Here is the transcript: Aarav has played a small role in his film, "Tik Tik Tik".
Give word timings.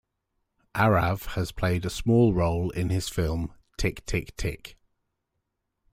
Aarav 0.73 1.35
has 1.35 1.51
played 1.51 1.85
a 1.85 1.89
small 1.91 2.33
role 2.33 2.71
in 2.71 2.89
his 2.89 3.07
film, 3.07 3.53
"Tik 3.77 4.03
Tik 4.07 4.35
Tik". 4.35 4.75